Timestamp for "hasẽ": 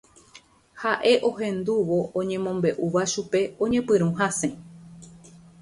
4.19-4.51